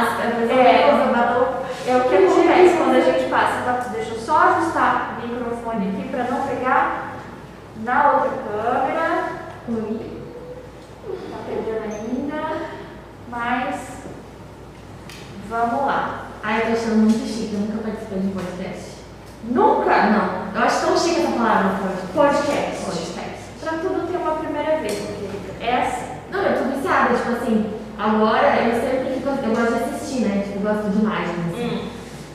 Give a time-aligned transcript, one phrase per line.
[0.00, 1.12] máscara, É.
[1.14, 1.60] batom.
[1.86, 3.62] É o que acontece quando a gente passa.
[3.64, 3.86] Tá?
[3.92, 7.14] Deixa eu só ajustar o microfone aqui para não pegar
[7.84, 9.22] na outra câmera.
[9.68, 10.20] Oi.
[11.30, 12.60] Tá pegando ainda.
[13.28, 13.76] Mas
[15.48, 16.26] vamos lá.
[16.42, 18.90] Ai, eu tô achando muito chique, eu nunca participei de um podcast.
[19.44, 20.02] Nunca?
[20.06, 22.06] Não, eu acho tão chique essa palavra, podcast.
[22.14, 22.84] Podcast.
[22.84, 23.40] Podcast.
[23.60, 25.64] Pra tudo ter uma primeira vez, querida.
[25.64, 26.04] Essa.
[26.30, 30.42] Não, eu tô viciada, tipo assim, agora eu sempre fico, eu gosto de assistir, né?
[30.46, 31.38] Tipo, eu gosto de imagens.
[31.52, 31.90] assim.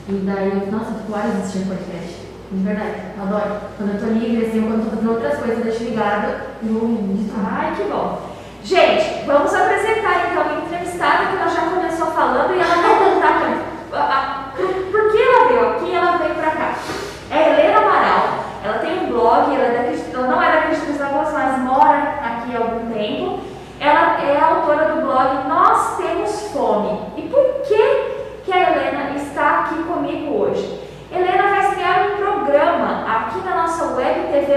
[0.08, 2.26] E daí eu, nossa, eu fico horas assistindo podcast.
[2.52, 3.56] De verdade, eu adoro.
[3.76, 6.28] Quando eu tô livre, assim, quando eu tô fazendo outras coisas, eu deixo ligado
[6.62, 6.86] e vou.
[7.50, 8.22] Ai, que bom.
[8.62, 13.42] Gente, vamos apresentar então a entrevistada que ela já começou falando e ela vai contar
[13.92, 16.74] a- a- por, que ela veio aqui ela veio pra cá.
[17.30, 20.98] É Helena Amaral, ela tem um blog, ela, é daqui, ela não é de Três
[21.00, 23.40] Lagoas, mas mora aqui há algum tempo.
[23.78, 25.48] Ela é autora do blog
[26.56, 30.80] E por que, que a Helena está aqui comigo hoje?
[31.14, 34.54] Helena vai estrear um programa aqui na nossa Web TV+,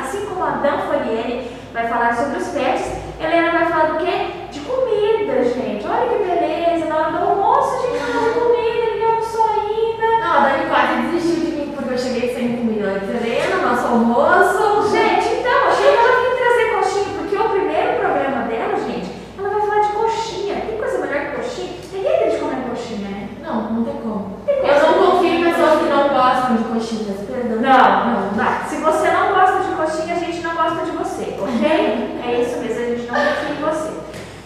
[0.00, 4.26] assim como a Dan Foliene vai falar sobre os pets, Helena vai falar do quê?
[4.52, 5.84] De comida, gente.
[5.84, 10.18] Olha que beleza, na hora do almoço a gente de comida, ninguém almoçou ainda.
[10.24, 13.00] Não, a Dani quase desistiu de mim porque eu cheguei sem comida.
[13.00, 14.92] Disse, Helena, nosso almoço.
[14.92, 19.48] Gente, então, achei que ela vinha trazer coxinha, porque o primeiro programa dela, gente, ela
[19.48, 20.54] vai falar de coxinha.
[20.66, 21.72] Tem coisa melhor que coxinha?
[21.92, 23.28] Ninguém tem de comer coxinha, né?
[23.42, 24.36] Não, não tem como.
[24.44, 27.60] Tem Eu coisa- não confio em pessoas que não gostam de coxinhas, perdão.
[27.62, 28.64] Não, não, vai.
[28.68, 32.20] Se você não gosta de coxinha, a gente não gosta de você, ok?
[32.26, 33.92] É isso mesmo, a gente não confia em você.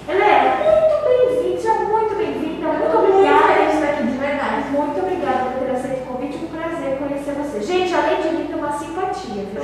[0.08, 3.42] Helena, muito bem-vinda, seja muito bem-vinda, muito Muito obrigada.
[3.42, 4.64] obrigada estar aqui, de verdade.
[4.70, 7.60] Muito obrigada por ter aceito o convite, um prazer conhecer você.
[7.60, 9.62] Gente, além de linda, uma simpatia, viu?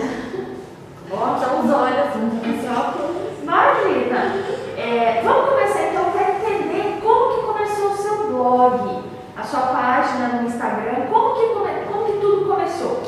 [1.13, 3.17] Ó, São os olhos, assim, esse óculos.
[3.43, 4.35] Imagina!
[4.79, 9.03] É, vamos começar então, eu quero entender como que começou o seu blog,
[9.37, 13.03] a sua página no Instagram, como que, come- como que tudo começou?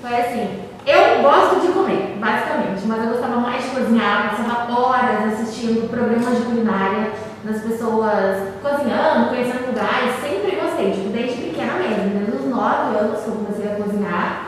[0.00, 5.32] Foi assim, eu gosto de comer, basicamente, mas eu gostava mais de cozinhar, passava horas
[5.34, 7.10] assistindo programas de culinária,
[7.44, 13.20] das pessoas cozinhando, conhecendo lugares, sempre gostei, tipo, desde pequena mesmo, desde os 9 anos
[13.20, 14.46] que eu comecei a cozinhar.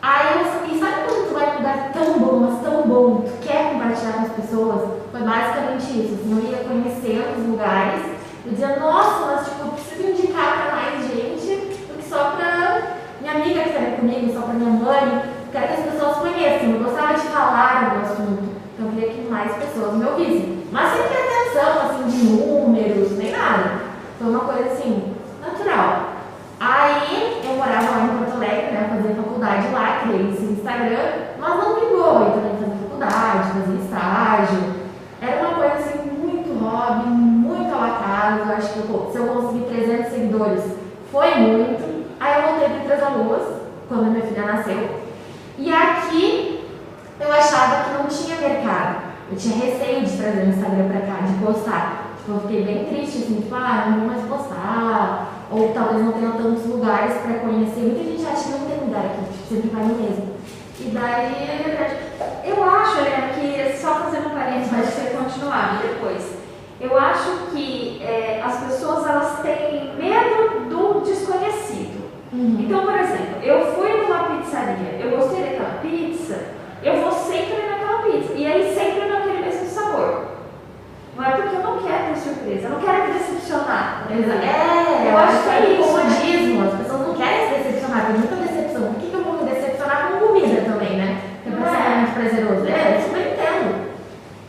[0.00, 3.32] Aí eu e sabe quando tu vai num lugar tão bom, mas tão bom, tu
[3.46, 4.80] quer compartilhar com as pessoas?
[5.10, 8.02] Foi basicamente isso, assim, eu ia conhecer os lugares,
[8.46, 11.56] eu dizia, nossa, mas tipo, eu preciso indicar pra mais gente
[11.88, 12.82] do que só pra
[13.20, 16.16] minha amiga que está ali comigo, só pra minha mãe, eu quero que as pessoas
[16.18, 18.42] conheçam, eu gostava de falar do assunto,
[18.74, 19.52] então eu queria que mais
[20.18, 20.64] ouvissem.
[20.70, 23.80] Mas sem ter atenção, assim, de números, nem nada.
[24.18, 26.08] Foi uma coisa, assim, natural.
[26.60, 28.90] Aí eu morava lá em Porto Alegre, né?
[28.90, 32.20] Fazia faculdade lá, criei esse Instagram, mas não vingou.
[32.20, 34.74] Eu também fazia faculdade, fazia estágio.
[35.22, 38.38] Era uma coisa assim, muito hobby, muito ao acaso.
[38.40, 40.64] Eu acho que pô, se eu conseguir 300 seguidores,
[41.12, 42.06] foi muito.
[42.18, 43.42] Aí eu voltei para Três Lagoas,
[43.88, 45.00] quando a minha filha nasceu.
[45.56, 46.64] E aqui
[47.20, 49.08] eu achava que não tinha mercado.
[49.30, 52.14] Eu tinha receio de trazer o Instagram pra cá, de postar.
[52.18, 55.46] Tipo, eu fiquei bem triste, assim, tipo, ah, não vou mais postar.
[55.50, 57.80] Ou talvez não tenha tantos lugares pra conhecer.
[57.80, 60.28] Muita gente acha que não tem lugar aqui, tipo, sempre vai no mesmo.
[60.80, 61.96] E daí, É verdade.
[62.44, 66.38] Eu acho, Helena, que só fazendo um parênteses para você continuar depois.
[66.80, 72.08] Eu acho que é, as pessoas elas têm medo do desconhecido.
[72.32, 72.58] Uhum.
[72.60, 76.38] Então, por exemplo, eu fui numa pizzaria, eu gostei daquela pizza,
[76.82, 78.32] eu vou sempre naquela pizza.
[78.34, 80.26] E aí sempre naquele mesmo sabor.
[81.16, 81.78] Não é porque eu não
[82.64, 84.04] eu não quero me decepcionar.
[84.06, 84.44] por exemplo.
[84.44, 85.88] É, eu acho que é isso.
[85.88, 86.62] comodismo.
[86.68, 88.82] As pessoas não querem se decepcionar, tem muita decepção.
[88.82, 91.20] Por que, que eu vou me decepcionar com comida também, né?
[91.42, 91.96] Que é Não ser é.
[91.96, 92.66] muito prazeroso.
[92.68, 93.88] É, eu super entendo.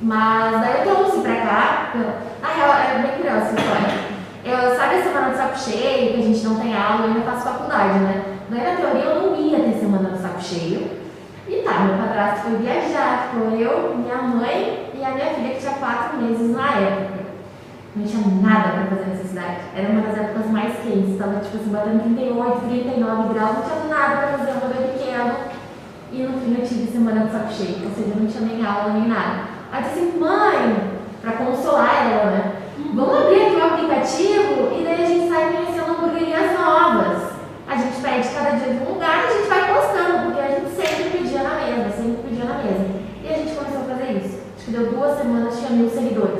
[0.01, 1.89] Mas daí eu trouxe pra cá.
[1.95, 4.09] eu- Na real, é bem curiosa essa história.
[4.45, 7.21] Eu, sabe a semana do saco cheio, que a gente não tem aula, eu ainda
[7.31, 8.23] faço faculdade, né?
[8.49, 10.89] Daí na teoria eu não ia ter semana do saco cheio.
[11.47, 15.59] E tá, meu padrasto foi viajar, ficou eu, minha mãe e a minha filha que
[15.59, 17.18] tinha quatro meses na época.
[17.99, 19.57] Não tinha nada pra fazer nessa cidade.
[19.75, 23.93] Era uma das épocas mais quentes, tava tipo assim, batendo 38, 39 graus, não tinha
[23.93, 25.33] nada pra fazer, um bebê pequeno.
[26.13, 28.93] E no fim eu tive semana de saco cheio, ou seja, não tinha nem aula
[28.93, 29.51] nem nada.
[29.69, 30.79] Aí disse assim, mãe,
[31.21, 32.53] pra consolar ela, né?
[32.93, 37.33] Vamos abrir aqui o aplicativo e daí a gente sai conhecendo hamburguerias novas.
[37.67, 40.47] A gente pede cada dia de um lugar e a gente vai postando, porque a
[40.47, 42.85] gente sempre pedia na mesa, sempre pedia na mesa.
[43.21, 44.39] E a gente começou a fazer isso.
[44.55, 46.38] Acho que deu duas semanas, tinha mil seguidores.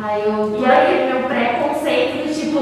[0.00, 2.60] Aí eu E aí meu preconceito de tipo,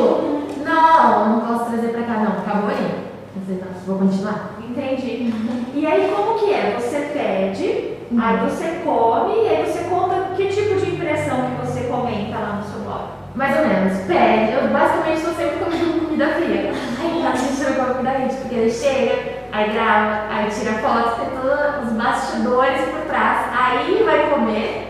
[0.64, 3.06] não, não posso trazer pra cá, não, acabou aí.
[3.36, 4.50] Eu falei, não, vou continuar.
[4.66, 5.34] Entendi.
[5.74, 6.76] E aí como que é?
[6.78, 8.20] Você pede, Uhum.
[8.22, 12.52] aí você come e aí você conta que tipo de impressão que você comenta lá
[12.54, 13.02] no seu blog.
[13.34, 14.52] Mais ou menos, pede.
[14.52, 16.70] Eu basicamente estou sempre comendo comida fria.
[17.02, 19.12] Aí a gente come comida quente, porque ele chega,
[19.52, 23.46] aí grava, aí tira foto, tem todos os bastidores por trás.
[23.52, 24.82] Aí vai comer.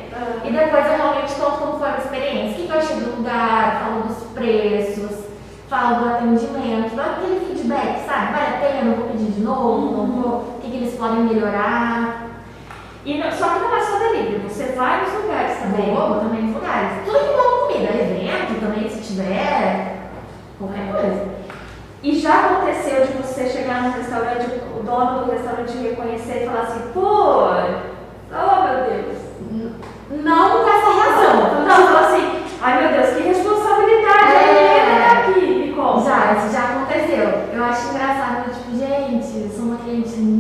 [0.45, 2.51] E depois eu realmente conto como foi a experiência.
[2.51, 5.25] O que que eu achei do lugar, falo dos preços,
[5.77, 8.33] falo do atendimento, aquele feedback, sabe?
[8.33, 12.29] Vale a pena, vou pedir de novo, não vou, o que, que eles podem melhorar.
[13.05, 15.95] E não- só que não é só delivery, você vai nos lugares também.
[15.95, 17.05] Vou, também nos lugares.
[17.05, 19.97] Tudo que envolve comida, evento também, se tiver,
[20.59, 21.37] qualquer coisa.
[22.03, 24.47] E já aconteceu de você chegar num restaurante,
[24.79, 29.27] o dono do restaurante te reconhecer e falar assim, pô, oh meu Deus.
[30.25, 31.65] Não com essa reação.
[31.67, 33.06] Não, fala assim, ai meu Deus,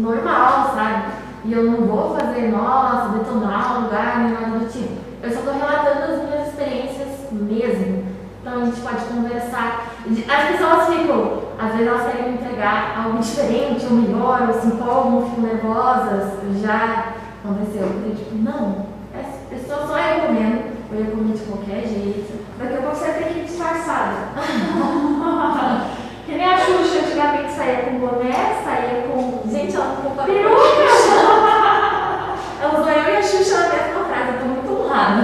[0.06, 1.12] normal, sabe?
[1.44, 4.94] E eu não vou fazer, nossa, detonar o lugar, nem nada do tipo.
[5.22, 8.04] Eu só tô relatando as minhas experiências mesmo.
[8.40, 9.86] Então a gente pode conversar.
[10.06, 14.66] As pessoas ficam, às vezes elas querem me entregar algo diferente, ou melhor, ou se
[14.68, 16.32] empolgam, ficam nervosas.
[16.62, 17.12] Já
[17.44, 17.82] aconteceu.
[17.82, 20.76] Eu tipo, não, é, é só, só eu comendo.
[20.92, 22.46] Eu ia comer de qualquer jeito.
[22.58, 24.14] Daqui a pouco você vai ter que ir disfarçada.
[26.26, 30.56] que nem a Xuxa antigamente saía com boné, saía com Gente, ela a peruca.
[32.60, 35.22] Ela usou eu e a Xuxa na mesma frase, eu tô muito honrada.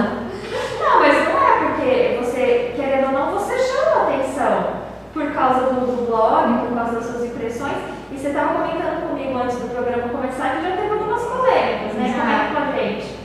[0.79, 5.85] Não, mas não é porque você, querendo ou não, você chama atenção por causa do,
[5.85, 7.77] do blog, por causa das suas impressões.
[8.11, 12.13] E você estava comentando comigo antes do programa começar que já teve algumas polêmicas, né?
[12.15, 12.21] Já.
[12.21, 13.19] Comenta com a gente.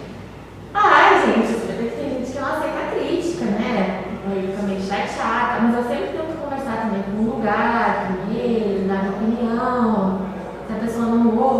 [0.74, 4.04] Ai, gente, que tem gente que não aceita crítica, né?
[4.30, 9.02] Aí também chateada, mas eu sempre tento conversar também com o lugar, com ele, dar
[9.02, 10.20] minha opinião.
[10.66, 10.76] Se a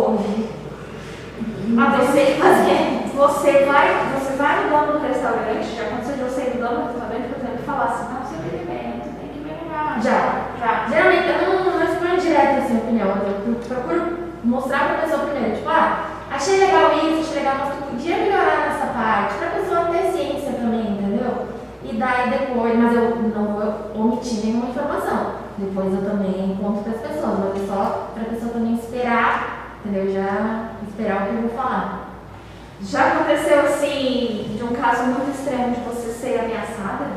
[0.07, 3.01] não você, fazer.
[3.13, 3.87] você vai,
[4.17, 7.27] você vai no dono do restaurante, já aconteceu de você ir no dono do restaurante,
[7.27, 10.01] por exemplo, e falar assim, não, seu alimento tem que melhorar.
[10.01, 10.45] Já.
[10.59, 10.87] Já.
[10.89, 15.55] Geralmente eu não, não exponho direto assim a opinião, eu procuro mostrar pra pessoa primeiro,
[15.57, 19.85] tipo, ah, achei legal isso, achei legal, mas tu podia melhorar nessa parte, pra pessoa
[19.85, 21.49] ter ciência também, entendeu?
[21.83, 25.49] E daí depois, mas eu não vou omitir nenhuma informação.
[25.57, 29.58] Depois eu também conto pras pessoas, mas é só pra pessoa também esperar,
[29.89, 30.13] entendeu?
[30.13, 32.09] Já esperar o que eu vou falar.
[32.81, 37.07] Já aconteceu assim, de um caso muito extremo de você ser ameaçada?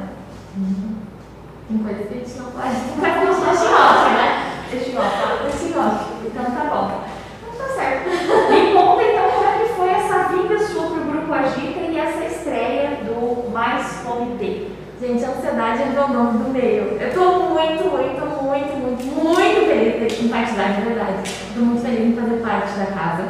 [1.69, 3.01] Tem coisas que a gente não pode.
[3.01, 4.53] Vai deixar deixa em em off, né?
[4.71, 5.39] Deixa tá?
[5.43, 6.05] deixa em off.
[6.25, 7.05] Então tá bom.
[7.43, 8.09] Então tá certo.
[8.51, 12.25] Me conta então como é que foi essa vinda sua pro Grupo Agita e essa
[12.25, 14.03] estreia do Mais
[14.39, 14.69] D.
[15.01, 16.97] Gente, a ansiedade é meu nome do meio.
[17.01, 21.42] Eu tô muito, muito, muito, muito, muito feliz em partilhar, de verdade.
[21.63, 23.25] Muito feliz em fazer parte da casa.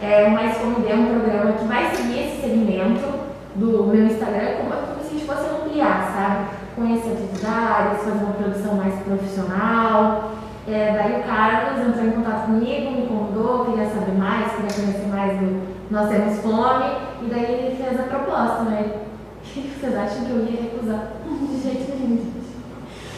[0.00, 3.22] É, o Mais Como é um programa que vai seguir esse segmento
[3.56, 6.46] do meu Instagram como, como se a gente fosse ampliar, sabe?
[6.76, 10.32] Conhecer atividades, fazer uma produção mais profissional.
[10.68, 15.08] É, daí o Carlos entrou em contato comigo, me convidou, queria saber mais, queria conhecer
[15.08, 16.84] mais do Nós Temos Fome,
[17.22, 18.92] e daí ele fez a proposta, né?
[18.94, 21.08] O que vocês acham que eu ia recusar?
[21.26, 22.32] De jeito nenhum.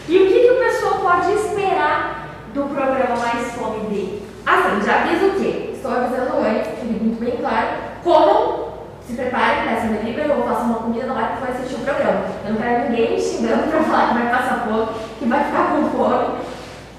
[0.08, 4.23] E o que, que o pessoal pode esperar do programa Mais Fome D?
[4.46, 5.70] Assim, já aviso o quê?
[5.72, 7.68] Estou avisando antes, fique muito bem claro,
[8.02, 8.74] como
[9.06, 12.26] se prepare, peça delivery ou faça uma comida na hora que for assistir o programa.
[12.44, 14.86] Eu não quero ninguém me xingando pra falar que vai passar fome,
[15.18, 16.34] que vai ficar com fome,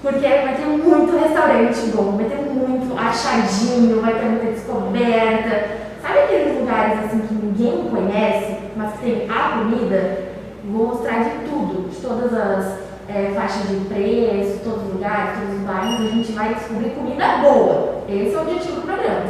[0.02, 5.86] porque vai ter muito restaurante bom, vai ter muito achadinho, vai ter muita descoberta.
[6.02, 10.26] Sabe aqueles lugares assim que ninguém conhece, mas que tem a comida?
[10.64, 15.56] Vou mostrar de tudo, de todas as é, faixas de preço, todos os lugares, todos
[15.56, 18.04] os bairros, a gente vai descobrir comida boa.
[18.10, 19.26] Esse é o objetivo do programa.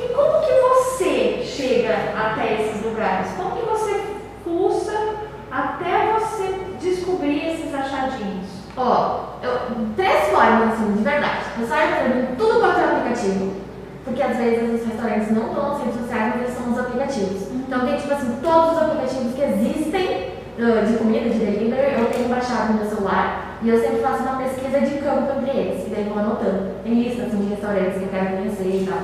[0.00, 3.28] E como que você chega até esses lugares?
[3.36, 4.00] Como que você
[4.44, 4.92] fuça
[5.50, 8.46] até você descobrir esses achadinhos?
[8.76, 11.40] Ó, eu- três formas, assim, de verdade.
[11.60, 13.52] Eu saio fazendo tudo pelo teu aplicativo.
[14.04, 17.42] Porque às vezes os restaurantes não estão nas redes sociais, mas eles são os aplicativos.
[17.52, 20.17] Então tem, tipo assim, todos os aplicativos que existem
[20.58, 23.58] de comida, de delivery, eu tenho baixado no meu celular.
[23.62, 26.82] E eu sempre faço uma pesquisa de campo entre eles, que daí vou anotando.
[26.82, 28.98] Tem lista, assim, de restaurantes que eu quero conhecer e tal.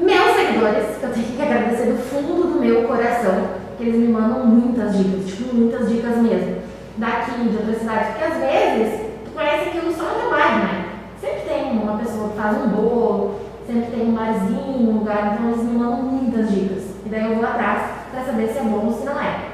[0.00, 4.08] Meus seguidores, que eu tenho que agradecer do fundo do meu coração, que eles me
[4.08, 6.56] mandam muitas dicas, tipo, muitas dicas mesmo.
[6.96, 10.84] Daqui, de outras cidades, porque às vezes tu conhece aquilo só no trabalho, né?
[11.20, 15.50] Sempre tem uma pessoa que faz um bolo, sempre tem um barzinho, um lugar, então
[15.50, 16.84] eles me mandam muitas dicas.
[17.04, 19.50] E daí eu vou atrás pra saber se é bom ou se não é.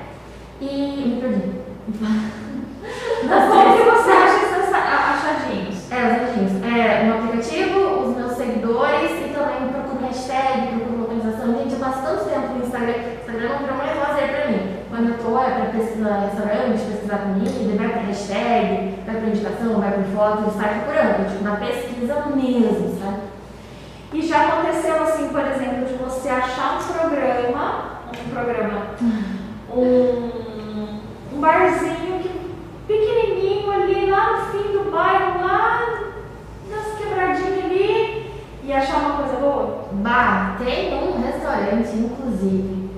[0.61, 0.96] E.
[1.88, 5.93] Mas como que você acha esses a- achadinhos?
[5.93, 6.64] É, os anjinhos.
[6.64, 7.78] É, no aplicativo,
[8.09, 11.55] os meus seguidores e também procuro hashtag, procuro localização.
[11.59, 12.93] Gente, eu passo tanto tempo no Instagram.
[12.95, 14.76] O Instagram não virou mais lazer pra mim.
[14.90, 19.81] Quando eu tô, é pra pesquisar restaurante, pesquisar comida, vai pra hashtag, vai pra indicação,
[19.81, 21.28] vai pra foto, sai procurando.
[21.31, 23.16] Tipo, na pesquisa mesmo, sabe?
[24.12, 27.85] E já aconteceu assim, por exemplo, de você achar um programa,
[28.26, 28.81] um programa,
[29.75, 31.00] um,
[31.35, 32.31] um barzinho que,
[32.87, 35.81] pequenininho ali, lá no fim do bairro, lá
[36.71, 38.31] nas quebradinhas ali,
[38.62, 39.85] e achar uma coisa boa?
[39.92, 42.90] Bah, tem um restaurante, inclusive,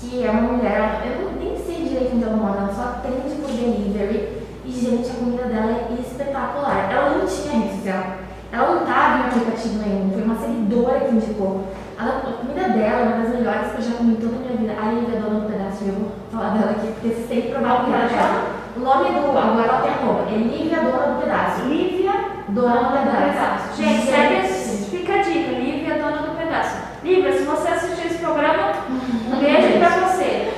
[0.00, 3.50] que é uma mulher, eu nem sei direito onde ela mora, ela só atende por
[3.50, 4.42] delivery.
[4.64, 6.88] E, gente, a comida dela é espetacular.
[6.90, 8.04] Ela não tinha rede social,
[8.52, 11.64] ela não estava em aplicativo nenhum, foi uma seguidora que indicou.
[11.98, 14.56] Ela- a comida dela é uma das melhores que eu já comi toda a minha
[14.56, 14.72] vida.
[14.80, 17.72] A Lívia, dona do pedaço, eu vou falar dela aqui, porque vocês têm que provar
[17.72, 18.44] a comida dela.
[18.76, 21.62] O nome do, agora ela tem arroba, é Lívia, dona do pedaço.
[21.68, 22.12] Lívia,
[22.48, 23.24] Dona do pedaço.
[23.24, 23.82] pedaço.
[23.82, 26.76] Gente, segue esse- fica a dica, Lívia, dona do pedaço.
[27.04, 30.52] Lívia, se você assistir esse programa, um beijo pra você.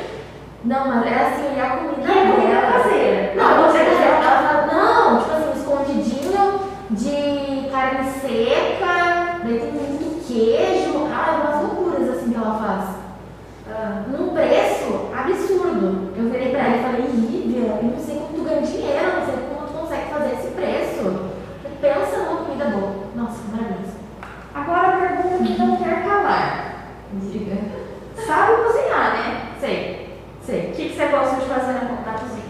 [0.65, 2.73] Não, mas é assim, e a comida E é comida dela.
[2.73, 3.33] caseira.
[3.35, 6.61] Não, você quiser, ela fala, não, tipo assim, escondidinho
[6.91, 12.97] de carne seca, daí tem muito queijo, ah, umas loucuras assim que ela faz.
[13.71, 16.13] Ah, Num preço absurdo.
[16.17, 19.19] Eu virei pra ela e falei, Lívia, eu não sei como tu ganha dinheiro, eu
[19.21, 21.27] não sei como tu consegue fazer esse preço.
[21.81, 22.93] Pensa numa comida boa.
[23.15, 23.97] Nossa, que maravilha.
[24.55, 26.75] Agora a pergunta que não quer calar.
[27.21, 27.57] Diga.
[28.27, 29.41] Sabe cozinhar, né?
[29.61, 30.71] Sei, sei.
[30.71, 32.47] O que, que você gosta de fazer na, na cozinha?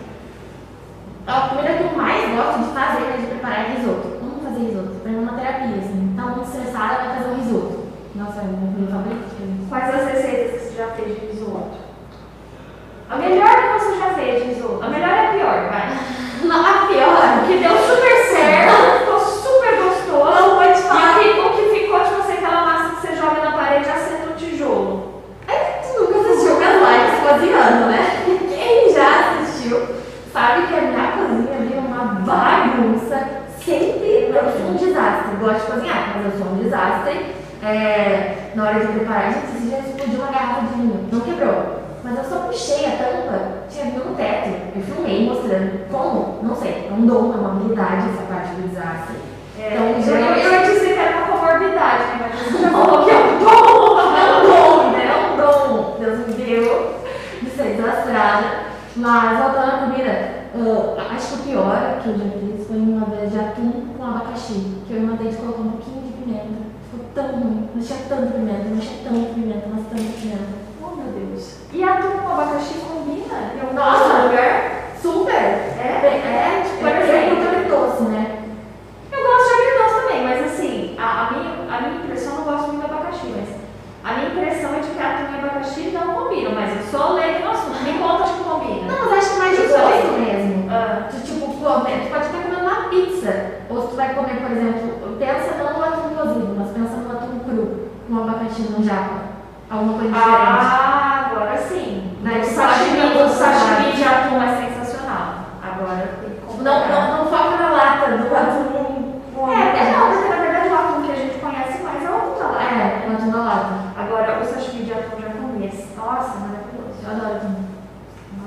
[1.27, 4.09] A comida que eu mais gosto de fazer é de preparar é risoto.
[4.21, 5.01] Vamos fazer risoto.
[5.03, 6.15] Pra mim é uma terapia, assim.
[6.17, 7.87] Tá muito estressada, vai fazer um risoto.
[8.15, 8.47] Nossa, é o
[8.79, 9.69] meu favorito.
[9.69, 11.77] Quais as receitas que você já fez de risoto?
[13.11, 14.85] A melhor que você já fez de risoto.
[14.85, 15.99] A melhor é a pior, vai.
[16.45, 17.43] Não, a pior.
[17.43, 20.49] O que deu super certo, ficou super gostoso.
[20.49, 21.23] Não vou te falar.
[21.23, 23.87] E o que, o que ficou, tipo assim, aquela massa que você joga na parede
[23.87, 25.23] e assenta um tijolo.
[25.49, 28.23] É que tu nunca assistiu minhas lives cozinhando, né?
[28.49, 29.09] Quem já
[29.41, 29.87] assistiu
[30.33, 33.29] sabe que a minha cozinha ali é uma bagunça.
[33.59, 35.33] Sempre eu sou um desastre.
[35.33, 37.35] Eu gosto de cozinhar, mas eu sou um desastre.
[37.63, 41.09] É, na hora de preparar, gente, esse dia explodiu uma garrafa de vinho.
[41.13, 41.77] Não quebrou.
[42.03, 44.49] Mas eu só puxei a tampa, tinha vinho no teto.
[44.75, 48.69] Eu filmei mostrando como, não sei, é um dom, é uma habilidade essa parte do
[48.69, 49.17] desastre.
[49.59, 52.31] É, Então, eu, geralmente- eu ia dizer que era uma comorbidade, né?
[52.31, 54.01] Mas você já falou que é um dom.
[54.17, 55.07] É um dom, né?
[55.07, 55.97] É um dom.
[55.99, 56.95] Deus me deu
[57.43, 58.67] de ser desastrada.
[58.97, 63.07] Mas voltando à comida, ah, acho que o pior que eu já fiz foi uma
[63.07, 64.79] vez de atum com abacaxi.
[64.87, 65.96] Que eu inventei de colocar um pouquinho
[67.17, 67.69] tão ruim.
[67.75, 70.53] Não tinha tanta pimenta, não tinha tanta pimenta, mas tanta pimenta.
[70.85, 71.57] Oh, meu Deus.
[71.73, 74.29] E atum com abacaxi combina em algum Nossa.
[74.29, 74.93] lugar?
[75.01, 75.33] Super!
[75.35, 76.05] É?
[76.05, 77.37] É, tipo, Por é exemplo.
[77.37, 78.45] muito doce, né?
[79.11, 82.45] Eu gosto de agridoce também, mas assim, a, a minha, a minha impressão, eu não
[82.45, 83.49] gosto muito do abacaxi, mas
[84.05, 87.45] a minha impressão é de que atum e abacaxi não combinam, mas eu sou leigo
[87.45, 87.83] no assunto.
[87.83, 88.93] Me conta de que combina.
[88.93, 90.69] Não, mas acho que mais de gosto mesmo.
[90.71, 93.57] Ah, Tu, tipo, tu pode estar comendo uma pizza.
[93.71, 95.86] Ou se tu vai comer, por exemplo, pensa não
[98.07, 99.37] com abacaxi no japa.
[99.69, 100.39] Alguma coisa diferente.
[100.39, 102.19] ah, agora sim.
[102.23, 105.35] Daí o sashimi, o sashimi de atum é sensacional.
[105.63, 110.13] Agora tem que Tipo, não, não, não foca na lata do atum É, é não,
[110.13, 112.65] porque na verdade o atum que a gente conhece mais é o atum da lata.
[112.65, 113.75] É, o atum da lata.
[113.99, 117.03] Agora, o sashimi de atum japonês, nossa, maravilhoso.
[117.03, 117.55] Eu adoro atum.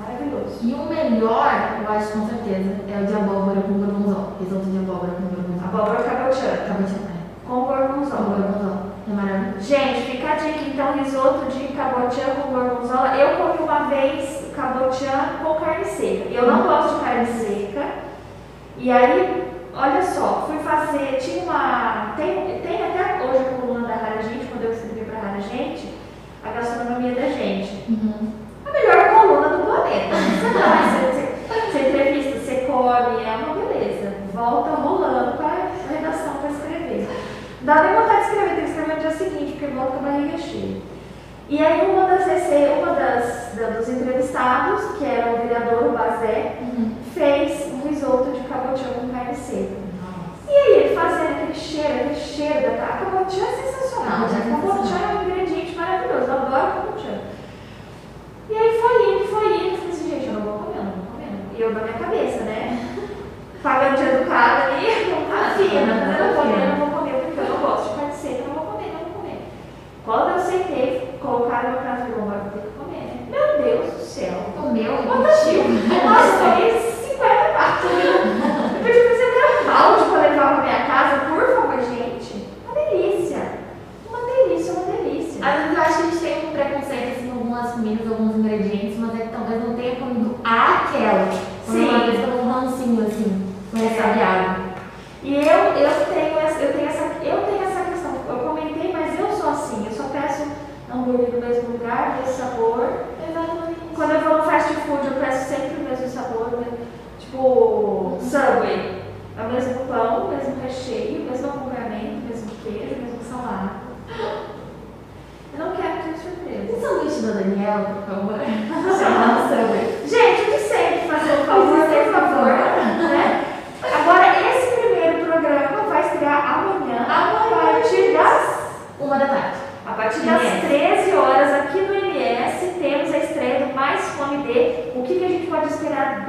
[0.00, 0.58] Maravilhoso.
[0.62, 1.52] E o melhor,
[1.82, 4.32] eu acho com certeza, é o de abóbora com gorgonzola.
[4.40, 5.68] Risoto de abóbora com gorgonzola.
[5.68, 6.56] Abóbora cabotiana.
[6.80, 7.10] De chamar.
[7.46, 8.89] Com Com gorgonzola.
[9.08, 9.60] É maravilhoso.
[9.60, 13.16] Gente, fica a dica então, risoto de cabotiã com gorgonzola.
[13.16, 16.28] Eu comi uma vez cabotiã com carne seca.
[16.30, 17.86] Eu não gosto de carne seca.
[18.76, 22.14] E aí, olha só, fui fazer, tinha uma.
[22.16, 23.59] Tem, tem até hoje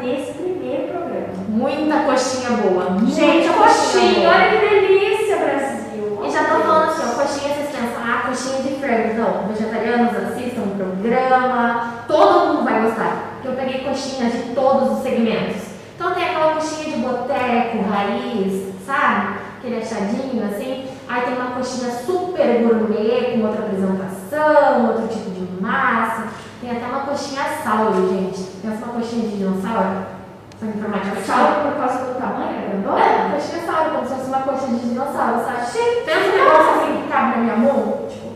[0.01, 1.11] desse primeiro programa?
[1.47, 2.97] Muita coxinha boa.
[3.07, 4.35] Gente, muita coxinha, boa.
[4.35, 6.21] olha que delícia, Brasil.
[6.25, 9.13] E já tô falando assim, ó, coxinha, vocês pensam, ah, coxinha de frango.
[9.13, 13.31] Não, vegetarianos assistam o programa, todo mundo vai gostar.
[13.33, 15.61] Porque eu peguei coxinhas de todos os segmentos.
[15.95, 19.35] Então tem aquela coxinha de boteco, raiz, sabe?
[19.57, 20.87] Aquele achadinho assim.
[21.07, 26.29] Aí tem uma coxinha super gourmet, com outra apresentação, outro tipo de massa.
[26.61, 28.43] Tem até uma coxinha sauro, gente.
[28.61, 30.21] Tem uma coxinha de dinossauro.
[30.59, 31.21] Só informática.
[31.21, 32.75] Sal por causa do tamanho, é
[33.47, 33.81] grandona?
[33.81, 36.03] É, como se fosse uma coxinha de dinossauro, sabe?
[36.05, 38.27] Pensa um negócio assim que cabe na minha mão, tipo,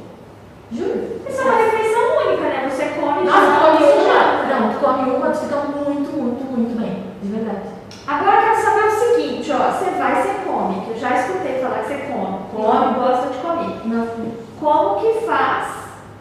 [0.72, 1.22] juro.
[1.28, 2.70] Isso é uma refeição única, né?
[2.70, 6.44] Você come Nossa, tu come novo, uma, não, tu come uma, tu fica muito, muito,
[6.46, 7.76] muito bem, de verdade.
[8.08, 9.72] Agora eu quero saber o seguinte, ó.
[9.72, 12.38] Você vai, você come, que eu já escutei falar que você come.
[12.54, 13.82] Come, gosta de comer.
[13.86, 14.08] Não,
[14.60, 15.68] Como que faz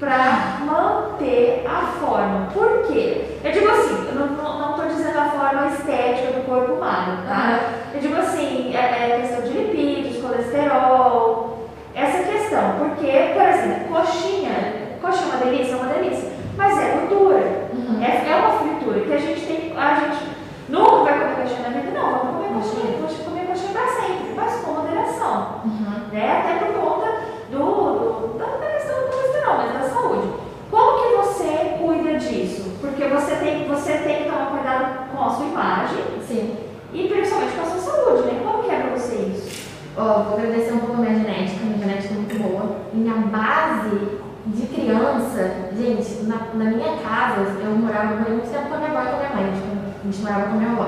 [0.00, 2.48] pra manter a forma?
[2.52, 3.38] Por quê?
[3.44, 7.22] Eu digo assim, eu não, não, não tô dizendo a forma estética do corpo humano,
[7.28, 7.60] tá?
[7.92, 12.76] Eu digo assim, é, é questão de lipídios, colesterol, essa questão.
[13.04, 17.68] Porque, por exemplo, coxinha, coxinha é uma delícia, é uma delícia, mas é gordura.
[17.74, 18.02] Uhum.
[18.02, 20.24] É, é uma fritura que a gente tem, a gente
[20.70, 24.32] nunca vai comer coxinha na vida, não, vamos comer coxinha, coxinha, comer coxinha pra sempre,
[24.34, 26.08] mas com moderação Uhum.
[26.12, 26.40] né?
[26.40, 27.06] Até por conta
[27.50, 30.28] do, do- da, questão do colesterol, mas da saúde.
[30.70, 32.72] Como que você cuida disso?
[32.80, 36.56] Porque você tem, você tem que tomar cuidado com a sua imagem Sim.
[36.94, 38.40] e principalmente com a sua saúde, né?
[38.42, 39.64] Como que é pra você isso?
[39.96, 42.76] Ó, vou agradecer um pouco a minha genética, minha genética é muito boa.
[42.92, 48.68] Minha base de criança, gente, na, na minha casa, eu morava, eu morei muito tempo
[48.68, 50.58] com a minha avó e com a minha mãe, tipo, a gente morava com a
[50.58, 50.86] minha avó.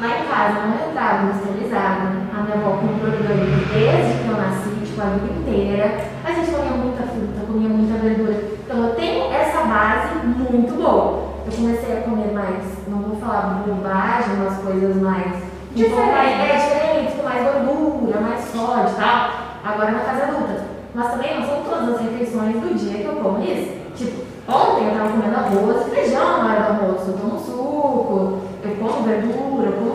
[0.00, 2.00] Lá em casa não entrava industrializado,
[2.34, 6.04] a minha avó comprou orgânico desde que eu nasci, tipo, a vida inteira.
[6.24, 8.34] A gente comia muita fruta, comia muita verdura.
[8.64, 11.34] Então eu tenho essa base muito boa.
[11.46, 16.30] Eu comecei a comer mais, não vou falar bobagem, umas coisas mais um pouco mais
[16.30, 16.40] Diferente.
[16.40, 19.30] é, diferente, com mais gordura, mais sódio e tal.
[19.64, 20.64] Agora na fase adulta.
[20.94, 23.72] Mas também não são todas as refeições do dia que eu como isso.
[23.96, 27.10] Tipo, ontem eu tava comendo arroz e feijão na hora do almoço.
[27.10, 29.94] Eu tomo suco, eu como verdura, eu como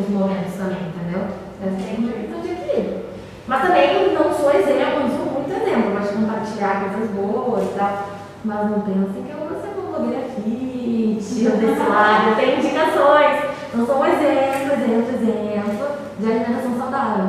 [0.00, 1.28] outros momentos também, entendeu?
[1.60, 3.04] É sempre questão de equilíbrio.
[3.46, 6.00] Mas também não sou exemplo, não sou muito exemplo.
[6.00, 8.08] De compartilhar coisas boas e tal.
[8.44, 12.30] Mas não pensem que eu vou ser blogueira fit, eu desse lado.
[12.30, 13.50] Eu tenho indicações.
[13.74, 17.24] Não sou um exemplo, exemplo, exemplo de alimentação saudável.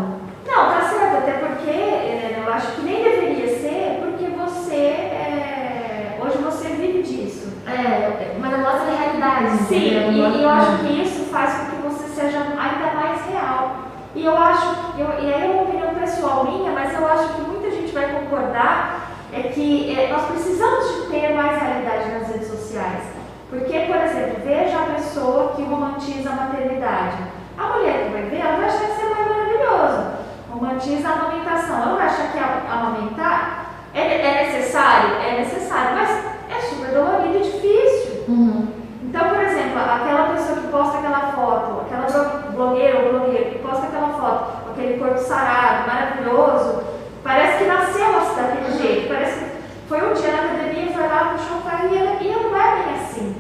[0.48, 6.20] Não, tá certo, até porque Helena, eu acho que nem deveria ser, porque você é,
[6.22, 7.54] hoje você vive disso.
[7.68, 9.58] É, mas a realidade.
[9.68, 10.30] Sim, entendeu?
[10.30, 13.76] e, e eu acho que isso faz com que você seja ainda mais real.
[14.22, 14.68] E eu acho,
[15.00, 18.08] eu, e aí é uma opinião pessoal minha, mas eu acho que muita gente vai
[18.12, 23.02] concordar é que é, nós precisamos de ter mais realidade nas redes sociais.
[23.50, 27.18] Porque, por exemplo, veja a pessoa que romantiza a maternidade.
[27.58, 30.12] A mulher que vai ver, ela vai achar que é mais maravilhoso.
[30.52, 31.82] Romantiza a amamentação.
[31.82, 35.16] Ela vai achar que amamentar é, é necessário?
[35.16, 36.10] É necessário, mas
[36.48, 38.26] é super dolorido e difícil.
[38.28, 38.68] Uhum.
[39.02, 43.60] Então, por exemplo, aquela pessoa que posta aquela foto, aquela blo- blogueira ou blogueiro que
[43.60, 46.84] posta aquela foto com aquele corpo sarado, maravilhoso,
[47.24, 49.52] parece que nasceu assim, daquele jeito, parece que
[49.88, 52.56] foi um dia na academia, foi lá, puxou o carro e ela, e ela não
[52.58, 53.36] é bem assim,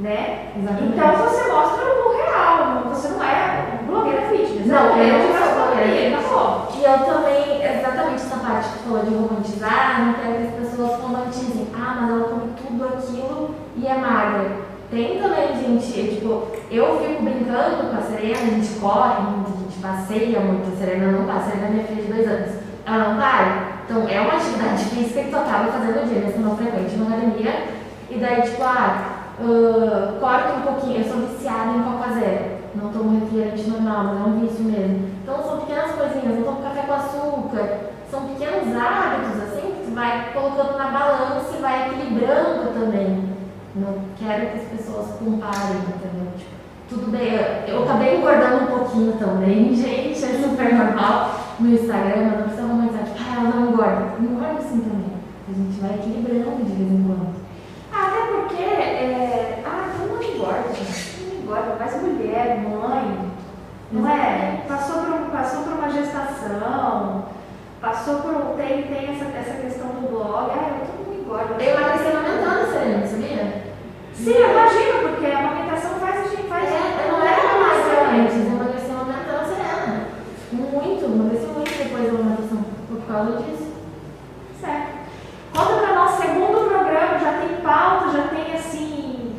[0.00, 0.52] né?
[0.56, 0.92] Exatamente.
[0.96, 5.96] Então você mostra o real, você não é blogueira fitness, Não, é blogueira sou blogueira
[5.96, 6.26] fitness.
[6.26, 6.68] acabou.
[6.76, 11.00] E eu também, exatamente essa parte que falou de romantizar, não quero que as pessoas
[11.00, 11.68] romantizem.
[11.74, 14.69] Ah, mas ela come tudo aquilo e é magra.
[14.90, 19.78] Tem também, gente, tipo, eu fico brincando com a Serena, a gente corre a gente
[19.80, 22.50] passeia muito, a Serena não tá, a Serena é minha filha de dois anos.
[22.84, 23.70] Ela não para?
[23.84, 27.66] Então é uma atividade física que tu acaba fazendo dia, mesmo não frequente na academia.
[28.10, 32.58] E daí, tipo, ah, uh, corta um pouquinho, eu sou viciada em Coca Zero.
[32.74, 35.08] Não tomo refrigerante normal, mas é um vício mesmo.
[35.22, 37.78] Então são pequenas coisinhas, não tomo café com açúcar.
[38.10, 43.39] São pequenos hábitos, assim, que tu vai colocando na balança e vai equilibrando também.
[44.40, 46.32] Não quero que as pessoas comparem, entendeu?
[46.38, 46.50] Tipo,
[46.88, 52.22] tudo bem, eu, eu acabei engordando um pouquinho também, gente, é super normal no Instagram,
[52.22, 54.14] não precisa romantizar, tipo, ah, ela não engorda.
[54.18, 55.12] Engorda assim também.
[55.46, 57.36] A gente vai equilibrando de vez em quando.
[57.92, 59.62] Até porque, é...
[59.66, 61.22] ah, então não engorda, gente.
[61.22, 63.30] Não engorda, mas mulher, mãe,
[63.92, 64.62] não é?
[64.66, 67.24] Passou por, passou por uma gestação,
[67.78, 68.56] passou por.
[68.56, 71.62] Tem, tem essa, essa questão do blog, ah, eu todo mundo engorda.
[71.62, 73.59] Eu emagreci amamentando, Serena, sabia?
[74.14, 76.64] Sim, eu imagino, porque a amamentação faz a gente faz.
[76.64, 77.80] É, eu não era mais
[78.20, 80.06] antes, eu emagreci amamentando Serena.
[80.52, 83.68] Muito, emagreci muito depois da amamentação, por causa disso.
[84.60, 84.90] Certo.
[85.54, 89.34] Conta para nós, segundo programa, já tem pauta, já tem assim.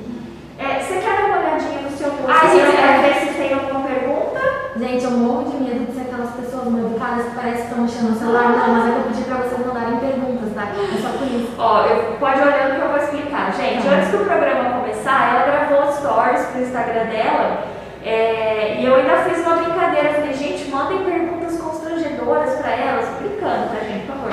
[0.58, 3.02] É, você quer dar uma olhadinha no seu post Ah, gente, para é.
[3.02, 4.42] ver se tem alguma pergunta?
[4.78, 7.84] Gente, eu morro de medo de ser aquelas pessoas mal educadas que parece que estão
[7.84, 8.50] mexendo no celular.
[8.50, 10.64] Não, mas é que eu pedi pra vocês mandarem perguntas, tá?
[10.64, 11.54] É só por isso.
[11.58, 13.11] Ó, eu, pode olhando que eu vou.
[13.58, 17.64] Gente, antes do programa começar, ela gravou stories pro Instagram dela
[18.04, 20.14] é, e eu ainda fiz uma brincadeira.
[20.14, 24.32] Falei, gente, mandem perguntas constrangedoras pra elas, brincando, tá, gente, por favor.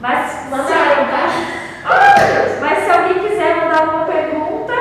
[0.00, 1.30] Mas Mandaram, tá?
[1.84, 2.60] Ai, meu Deus.
[2.60, 4.74] Mas se alguém quiser mandar uma pergunta,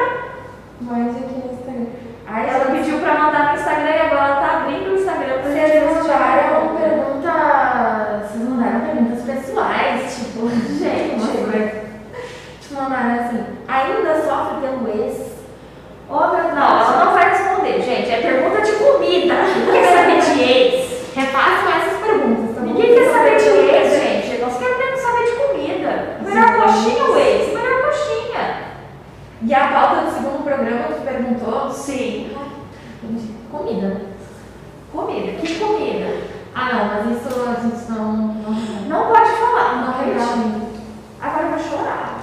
[0.81, 1.85] Mande aqui no Instagram.
[2.27, 5.51] aí ela pediu pra mandar no Instagram e agora ela tá abrindo o Instagram pra
[5.51, 6.09] gente Vocês responder.
[6.09, 8.31] mandaram perguntas.
[8.31, 11.89] Vocês mandaram perguntas pessoais, tipo, gente.
[12.61, 15.29] Te mandaram assim, ainda sofre pelo ex?
[16.09, 18.09] Ô, meu, não, ela não vai responder, gente.
[18.11, 19.33] É pergunta de comida.
[19.33, 21.13] Ninguém quer saber de ex.
[21.15, 22.67] Refaçam essas perguntas, tá bom?
[22.67, 24.41] Ninguém quer saber de ex, gente.
[24.41, 26.17] Nós queremos saber de comida.
[26.21, 26.61] Melhor Sim.
[26.61, 28.55] coxinha o ex, melhor coxinha.
[29.41, 30.99] E a pauta do segundo programa que
[31.79, 32.31] Sim.
[33.51, 34.01] comida, né?
[34.91, 35.31] Comida.
[35.39, 36.17] Que comida?
[36.55, 38.13] Ah não, mas isso a gente não.
[38.13, 39.75] Não, Não pode falar.
[39.75, 40.45] não Não regrava acredito.
[40.45, 40.69] ainda.
[41.21, 42.19] Agora eu vou chorar.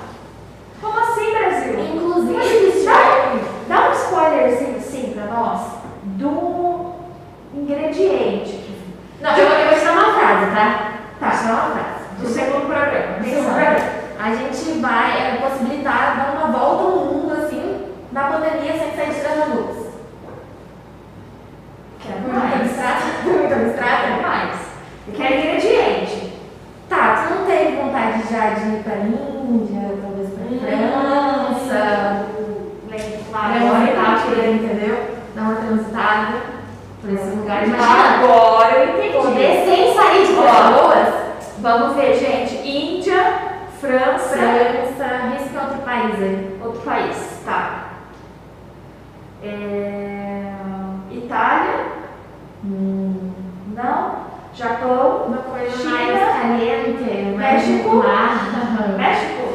[0.80, 1.80] Como assim, Brasil?
[1.94, 3.34] Inclusive, Dá,
[3.68, 5.60] dá um spoilerzinho assim pra nós
[6.04, 6.92] do
[7.54, 8.64] ingrediente.
[9.20, 10.92] Não, eu, eu vou te dar uma frase, tá?
[11.18, 11.30] Tá.
[11.30, 11.96] Vou te dar uma frase.
[12.20, 13.16] Do segundo programa.
[13.18, 13.74] Do Tem segundo programa.
[13.76, 13.96] programa.
[14.18, 19.14] A gente vai é, possibilitar dar uma volta ao mundo, assim, na pandemia sem sair
[19.14, 19.86] de trás da luz.
[22.00, 22.60] Quero Foi muito mais.
[22.60, 23.02] abstrato?
[23.24, 24.02] Foi muito abstrato?
[24.06, 24.54] Quero mais.
[25.08, 26.32] Eu quero ingrediente.
[26.88, 32.26] Tá, tu não teve vontade já de ir pra Índia, talvez pra França,
[33.32, 34.64] Agora eu rápida, entendi.
[34.64, 34.96] entendeu?
[35.34, 36.32] Dar uma transitada
[37.02, 37.68] por esses lugares.
[37.68, 39.16] Imagina, Agora eu entendi.
[39.16, 41.08] poder sem sair de pessoas.
[41.58, 42.56] Vamos ver, gente.
[42.68, 43.34] Índia,
[43.80, 46.60] França, França, risca outro país aí.
[46.64, 47.42] outro país.
[47.44, 47.84] Tá.
[49.42, 50.52] É,
[51.10, 51.86] Itália,
[52.64, 53.30] Hum,
[53.74, 54.26] não.
[54.54, 58.02] Japão, uma coisa China, mais caliente, México.
[58.96, 59.48] México.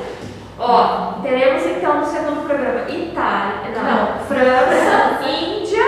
[0.59, 4.19] Ó, teremos então no segundo programa Itália, não, Não.
[4.27, 5.83] França, Índia,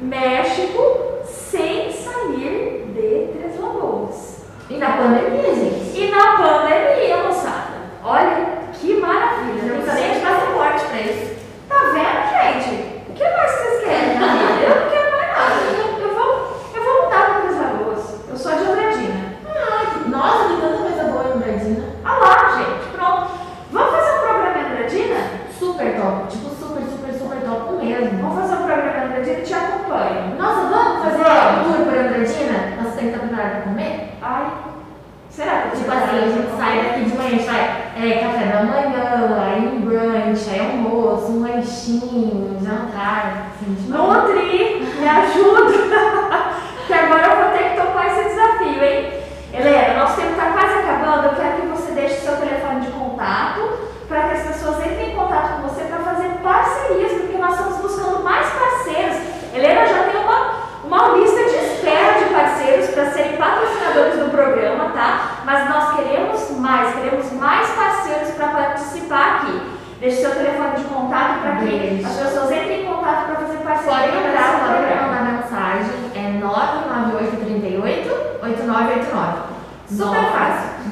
[0.00, 0.82] México,
[1.24, 4.44] sem sair de Três Lagoas.
[4.72, 5.98] E na pandemia, gente.
[5.98, 7.11] E na pandemia,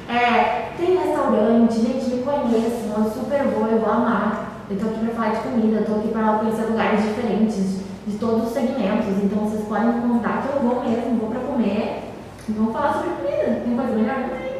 [0.09, 4.29] É, tem restaurante, gente, me conheço, eu super boa, eu vou amar.
[4.69, 8.17] Eu tô aqui pra falar de comida, eu tô aqui pra conhecer lugares diferentes de
[8.17, 9.07] todos os segmentos.
[9.21, 12.03] Então vocês podem me contar que eu vou mesmo, vou pra comer.
[12.49, 13.61] e Vamos falar sobre comida.
[13.63, 14.50] Tem coisa melhor que comida.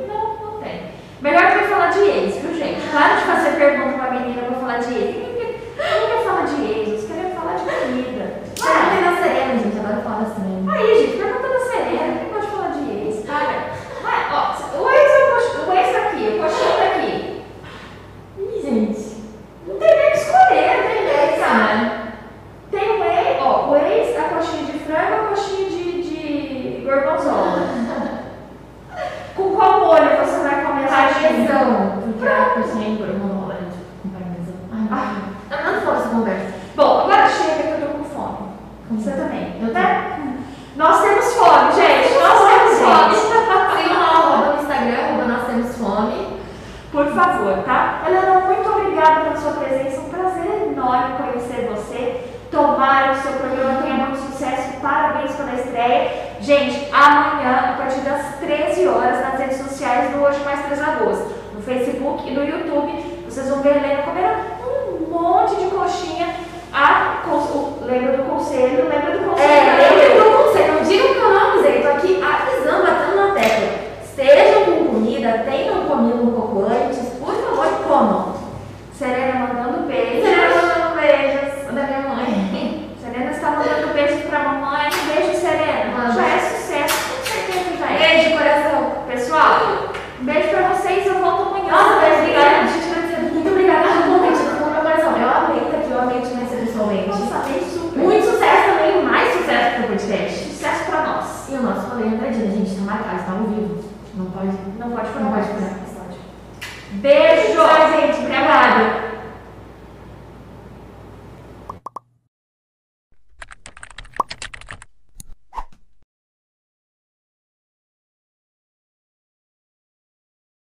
[1.22, 2.82] Melhor que eu falar de ex, viu, gente?
[2.90, 5.18] Claro de fazer pergunta pra menina, eu vou falar de ex.
[5.18, 8.42] Ninguém quer falar de ex, eles querem falar de comida.
[8.64, 10.68] Ah, ah, não sereno, gente, agora fala assim.
[10.68, 11.18] Aí, gente,